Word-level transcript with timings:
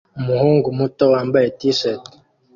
Umuhungu 0.19 0.67
muto 0.79 1.03
wambaye 1.13 1.47
t-shirt 1.59 2.03